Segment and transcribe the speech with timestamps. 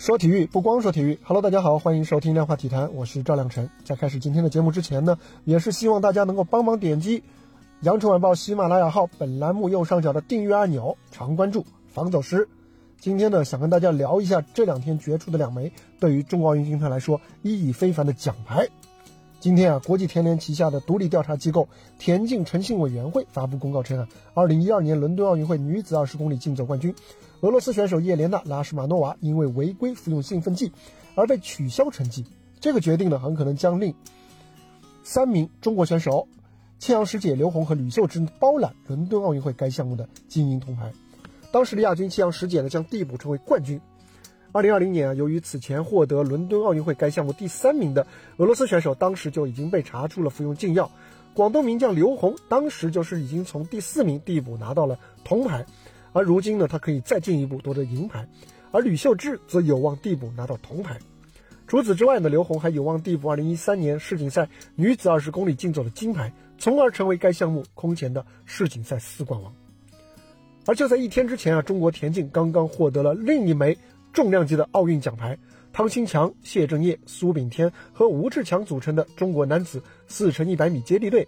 [0.00, 3.68] 说体育不光说体育，Hello，大家好，欢迎收听量化体坛，我是赵亮晨。
[3.84, 7.22] 在开始今天的节目之前呢，也是希望大家能够帮忙点击
[7.82, 12.48] 羊城晚报喜马拉雅号本栏目右上角的订阅按钮，常关注，防走失。
[12.98, 18.66] 今天呢，想跟大家聊一下这两天决出的两枚对于中国奥运军团来说意义非凡的奖牌。
[19.40, 21.66] 今天啊，国际田联旗下的独立调查机构
[21.98, 26.94] 田径诚信委员会发布公告称啊，二零一二年伦敦奥运会女子二十公里竞走冠军。
[27.40, 30.70] 俄罗斯选手叶莲娜·拉什马诺娃因为违规服用兴奋剂
[31.14, 32.26] 而被取消成绩，
[32.60, 33.94] 这个决定呢，很可能将令
[35.02, 36.28] 三名中国选手
[36.78, 40.92] 千阳师姐刘虹和吕秀芝包揽伦敦奥运会该项目的金银铜牌。
[41.50, 43.80] 当时的亚军千阳师姐呢，将递补成为冠军。
[44.52, 48.04] 二零二零年啊，由于此前获得伦敦奥运会该项目第三名的
[48.38, 50.90] 俄罗斯选手当时就已经被查出了服用禁药，
[51.34, 55.64] 广东名将刘虹当时就是已经从第四名递补拿到了铜牌。
[56.12, 58.28] 而如今呢，他可以再进一步夺得银牌，
[58.72, 60.98] 而吕秀智则有望递补拿到铜牌。
[61.68, 69.54] 除此之外呢，刘虹还有望递补2013年世锦赛女子20公里竞走的金牌，从而成为该项目空前的世锦赛四冠王。
[70.66, 73.78] 而就在一天之前啊，中国田径刚刚获得了另一枚
[74.12, 75.36] 重量级的奥运奖牌，
[75.72, 81.26] 汤新强、谢震业、苏炳添和吴志强组成的中国男子4乘100米接力队，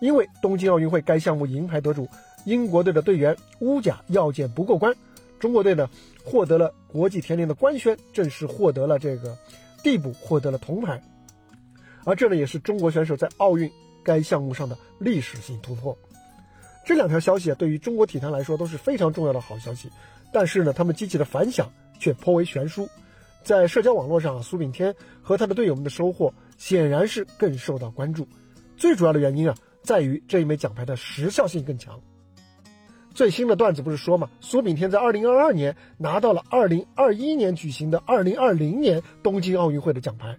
[0.00, 2.08] 因为东京奥运会该项目银牌得主。
[2.44, 4.92] 英国队的队员乌甲药检不过关，
[5.38, 5.88] 中国队呢
[6.24, 9.38] 获得了国际田联的官宣，正式获得了这个
[9.80, 11.00] 递补，获得了铜牌。
[12.04, 13.70] 而这呢也是中国选手在奥运
[14.02, 15.96] 该项目上的历史性突破。
[16.84, 19.88] 这两条消息啊，对于中国体坛来说都是非常重要的好消息，
[20.32, 22.88] 但是呢，他们激起的反响却颇为悬殊。
[23.42, 28.26] 在社交网络上，苏炳添和他的队友们的收获显然是更受到关注。
[28.76, 32.00] 最主要的原因啊，在于这一枚奖牌的时效性更强。
[33.14, 40.34] 最新的段子不是说嘛，苏炳添在二零二二年拿到了二零二一年举行的二零二零年东京奥运会的奖牌，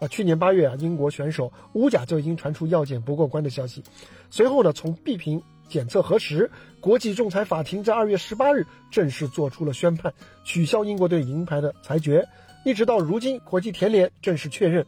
[0.00, 3.82] 啊，去年八月啊，英国选手乌甲就已经传出药检不过关的消息，
[4.30, 6.50] 随后呢，从闭屏检测核实，
[6.80, 10.12] 国际仲裁法庭在二月十八日正式做出了宣判，
[10.44, 12.26] 取消英国队银牌的裁决，
[12.64, 14.86] 一直到如今，国际田联正式确认，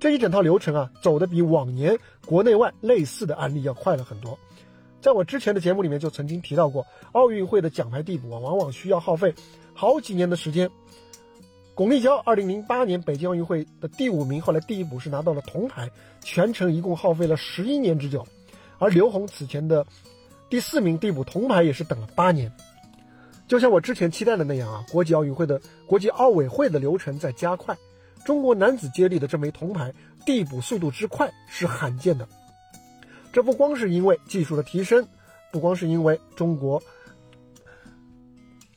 [0.00, 4.38] 这一整套流程啊，走的比往年国内外类似的案例要快了很多。
[5.00, 9.34] 在我之前的节目里面就曾经提到过，奥运会的奖牌递补啊，往往需要耗费
[9.74, 10.70] 好几年的时间。
[11.74, 15.90] 巩立姣二零零八年北京奥运会的第五名，后来第一补是拿到了铜牌，
[16.22, 18.26] 全程一共耗费了十一年之久。
[18.78, 19.86] 而刘虹此前的
[20.48, 22.52] 第四名递补铜牌也是等了八年。
[23.46, 27.76] 就像我之前期待的那样啊，国际奥运会的国际奥委会的流程在加快，
[28.24, 29.92] 中国男子接力的这枚铜牌
[30.24, 32.26] 递补速度之快是罕见的。
[33.32, 35.06] 这不光是因为技术的提升，
[35.52, 36.82] 不光是因为中国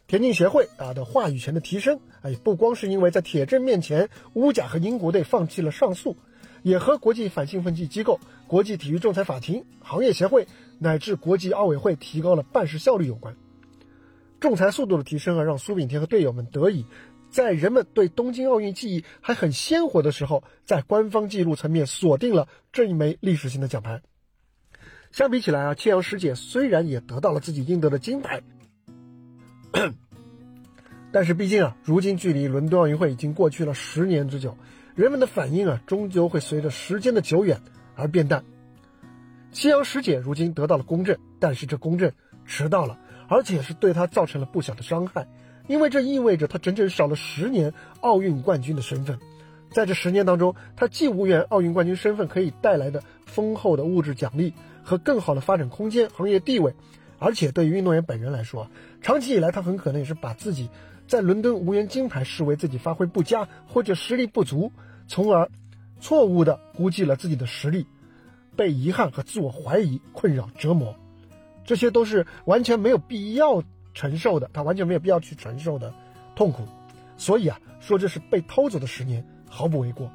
[0.08, 6.18] 田径协会啊的话语权的提升，哎，不光是因为在铁证面前乌甲和英国队放弃了上诉，
[6.64, 10.48] 也和国际反兴奋剂机构、国际体育仲裁法庭、行业协会
[10.80, 13.36] 乃至国际奥委会提高了办事效率有关。
[14.40, 16.86] 仲裁速度的提升啊，让苏炳添和队友们得以
[17.30, 24.02] 在人们对东京奥运记忆还很鲜活的时候，在官方记录层面锁定了这一枚历史性的奖牌。
[25.12, 28.44] 相比起来啊，千阳师姐虽然也得到了自己应得的金牌，
[31.12, 34.56] 但是毕竟啊，如今距离伦敦奥运会已经过去了十年之久，
[34.96, 37.62] 人们的反应啊，终究会随着时间的久远
[37.98, 38.46] 而变淡。
[39.52, 42.14] 千阳师姐如今得到了公正，但是这公正
[42.46, 42.98] 迟到了，
[43.28, 45.28] 而且是对她造成了不小的伤害，
[45.68, 49.20] 因为这意味着她整整少了十年奥运冠军的身份。
[49.72, 54.54] 在这十年当中，她既无缘奥运冠军身份可以带来的丰厚的物质奖励。
[54.88, 56.74] 和更好的发展空间、行业地位，
[57.20, 58.72] 而且对于运动员本人来说，
[59.02, 60.70] 长期以来他很可能也是把自己
[61.10, 64.72] 在伦敦无缘金牌视为自己发挥不佳或者实力不足，
[65.06, 65.50] 从而
[66.00, 67.86] 错误的估计了自己的实力，
[68.56, 70.96] 被遗憾和自我怀疑困扰折磨，
[71.66, 73.64] 这些都是完全没有必要
[73.94, 75.94] 承受的，他完全没有必要去承受的
[76.36, 76.64] 痛苦，
[77.18, 80.12] 所以啊，说这是被偷走的十年毫不为过。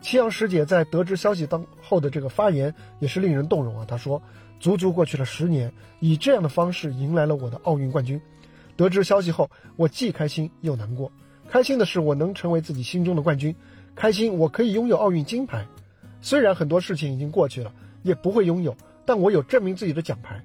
[0.00, 3.84] 七阳师姐在得知消息当后的这个发言也是令人动容啊！
[3.84, 4.22] 她说
[4.60, 8.20] ：“足足过去了十年，以这样的方式迎来了我的奥运冠军。
[8.76, 11.10] 得知消息后，我既开心又难过。
[11.48, 13.56] 开心的是我能成为自己心中的冠军，
[13.98, 15.66] 开心我可以拥有奥运金牌。
[16.20, 17.72] 虽然很多事情已经过去了，
[18.04, 20.44] 也不会拥有，但我有证明自己的奖牌。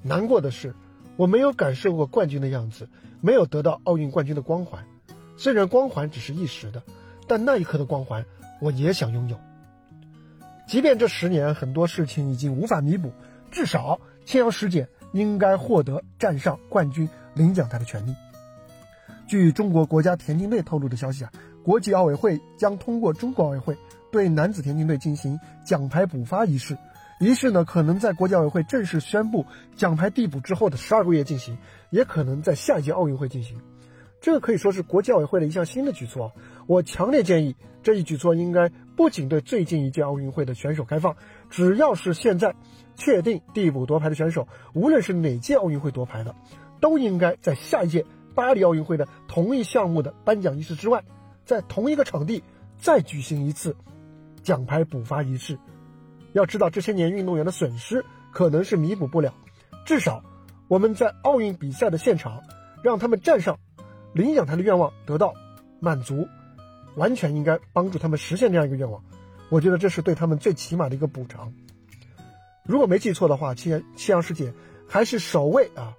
[0.00, 0.72] 难过的是，
[1.16, 2.88] 我没有感受过冠军的样子，
[3.20, 4.84] 没有得到奥运冠军的光环。
[5.36, 6.84] 虽然光环只是一时的，
[7.26, 8.24] 但那一刻的光环。”
[8.62, 9.40] 我也想拥有，
[10.68, 13.10] 即便这十年很多事情已经无法弥补，
[13.50, 18.14] 至少千阳师姐应该获得站上冠军领奖台的权利。
[19.26, 21.32] 据中国国家田径队透露的消息啊，
[21.64, 23.76] 国际奥委会将通过中国奥委会
[24.10, 26.76] 对男子田径队进行奖牌补发仪式。
[27.20, 31.56] 仪式呢，可能在国际奥委会正式宣布奖牌递补之后的十二个月进行，
[31.90, 33.60] 也可能在下一届奥运会进行。
[34.20, 36.32] 这个可以说是国际奥委会的一项新的举措。
[36.66, 41.14] 我强烈建议这一举措应该不仅对最近一届奥运会的选手开放，
[41.48, 42.54] 只要是现在
[42.96, 46.34] 确定递补夺牌的选手，无论是哪届奥运会夺牌的，
[46.80, 48.04] 都应该在下一届
[48.34, 51.02] 巴黎奥运会的同一项目的颁奖仪式之外，
[51.44, 52.42] 在同一个场地
[52.78, 53.76] 再举行一次
[54.42, 55.58] 奖牌补发仪式。
[56.32, 59.34] 要知道这些年运动员的损失可能是弥补不了，
[59.84, 60.24] 至少
[60.68, 62.42] 我们在奥运比赛的现场
[62.82, 63.58] 让他们站上
[64.14, 65.34] 领奖台的愿望得到
[65.78, 66.26] 满足，
[66.96, 69.02] 完全应该帮助他们实现这样一个愿望。
[69.50, 71.52] 我觉得这是对他们最起码的一个补偿。
[72.64, 74.54] 如果没记错的话，七七阳师姐
[74.88, 75.92] 还是首位啊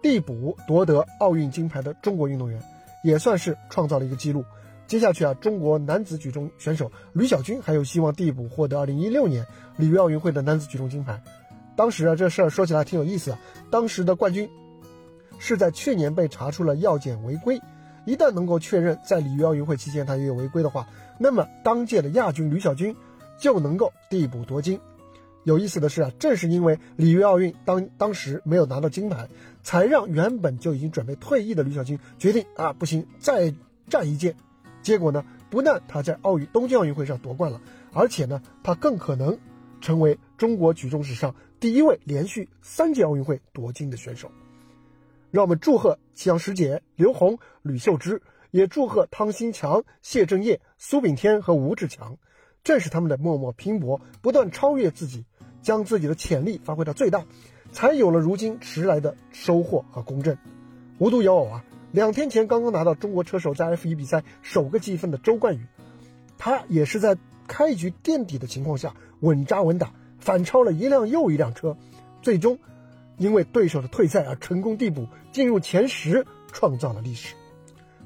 [0.00, 2.62] 递补夺得奥运金牌的中国运动员，
[3.06, 4.44] 也算是创造了一个记录。
[4.88, 11.22] 接下去啊，中国男子举重选手吕小军还有希望递补获得2016年里约奥运会的男子举重金牌。
[11.76, 13.38] 当时啊，这事儿说起来挺有意思啊。
[13.70, 14.50] 当时的冠军
[15.38, 17.60] 是在去年被查出了药检违规，
[18.06, 20.88] 一旦能够确认在里约奥运会期间他也有违规的话，
[21.18, 22.96] 那么当届的亚军吕小军
[23.38, 24.80] 就能够递补夺金。
[25.44, 29.28] 有意思的是啊，正是因为里约奥运当当时没有拿到金牌，
[29.66, 33.52] 才让原本就已经准备退役的吕小军决定啊，不行，再
[33.88, 34.36] 战一届。
[34.80, 37.60] 结果呢，不但他在奥运东京奥运会上夺冠了，
[37.92, 39.36] 而且呢，他更可能
[39.80, 44.30] 成为中国举重史上第一位连续三届奥运会夺金的选手。
[45.32, 48.22] 让我们祝贺齐阳师姐刘虹、吕秀芝，
[48.52, 52.18] 也祝贺汤新强、谢震业、苏炳添和吴志强。
[52.62, 55.24] 正是他们的默默拼搏，不断超越自己，
[55.60, 57.24] 将自己的潜力发挥到最大，
[57.76, 60.38] 才有了如今迟来的收获和公正。
[60.96, 61.62] 无独有偶啊。
[61.92, 65.66] 两天前刚刚拿到中国车手在 F 一比赛首个积分的周冠宇，
[66.38, 71.76] 他也是在开局垫底的情况下稳扎稳打，反超了一辆又一辆车，
[72.22, 72.58] 最终
[73.18, 77.34] 因为对手的退赛而成功递补进入前十，创造了历史。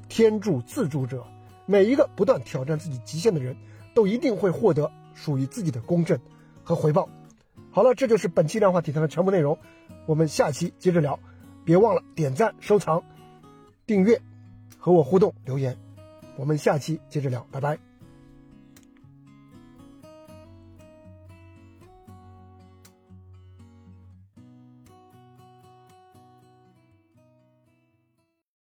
[0.09, 1.25] 天助自助者，
[1.65, 3.55] 每一个不断挑战自己极限的人，
[3.93, 6.19] 都一定会获得属于自己的公正
[6.61, 7.07] 和回报。
[7.71, 9.57] 好了，这就是本期量化体坛的全部内容，
[10.05, 11.19] 我们下期接着聊，
[11.63, 13.03] 别忘了点赞收藏。
[13.85, 14.21] 订阅，
[14.77, 15.77] 和我互动留言，
[16.37, 17.90] 我们下期接着聊，拜拜。